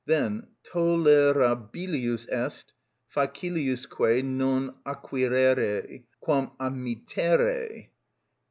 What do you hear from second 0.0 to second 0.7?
_"Then: